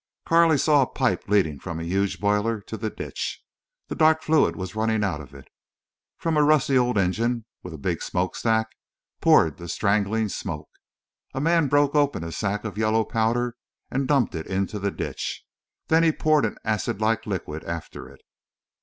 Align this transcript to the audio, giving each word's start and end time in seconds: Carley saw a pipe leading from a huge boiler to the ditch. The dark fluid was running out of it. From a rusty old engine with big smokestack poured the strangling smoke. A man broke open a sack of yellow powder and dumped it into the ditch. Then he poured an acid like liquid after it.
Carley 0.25 0.57
saw 0.57 0.81
a 0.81 0.87
pipe 0.87 1.25
leading 1.27 1.59
from 1.59 1.79
a 1.79 1.83
huge 1.83 2.19
boiler 2.19 2.59
to 2.61 2.75
the 2.75 2.89
ditch. 2.89 3.43
The 3.87 3.93
dark 3.93 4.23
fluid 4.23 4.55
was 4.55 4.73
running 4.73 5.03
out 5.03 5.21
of 5.21 5.35
it. 5.35 5.47
From 6.17 6.37
a 6.37 6.43
rusty 6.43 6.75
old 6.75 6.97
engine 6.97 7.45
with 7.61 7.79
big 7.83 8.01
smokestack 8.01 8.71
poured 9.21 9.57
the 9.57 9.69
strangling 9.69 10.29
smoke. 10.29 10.69
A 11.35 11.39
man 11.39 11.67
broke 11.67 11.93
open 11.93 12.23
a 12.23 12.31
sack 12.31 12.63
of 12.65 12.79
yellow 12.79 13.03
powder 13.03 13.55
and 13.91 14.07
dumped 14.07 14.33
it 14.33 14.47
into 14.47 14.79
the 14.79 14.89
ditch. 14.89 15.43
Then 15.87 16.01
he 16.01 16.11
poured 16.11 16.45
an 16.45 16.57
acid 16.63 16.99
like 16.99 17.27
liquid 17.27 17.63
after 17.65 18.09
it. 18.09 18.21